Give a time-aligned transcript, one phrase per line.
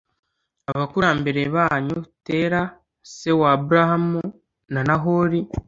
[0.71, 1.97] abakurambere banyu,
[2.27, 2.61] tera,
[3.15, 4.23] se wa abrahamu
[4.73, 5.39] na nahori